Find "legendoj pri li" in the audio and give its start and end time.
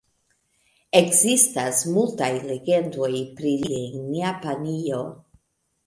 2.47-3.81